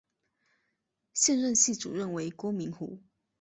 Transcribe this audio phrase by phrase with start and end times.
[1.13, 3.03] 现任系主任为郭明湖。